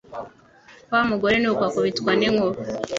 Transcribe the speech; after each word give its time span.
Wa 0.91 1.01
mugore 1.09 1.35
nuko 1.39 1.61
akubitwa 1.69 2.11
n'inkuba 2.19 2.57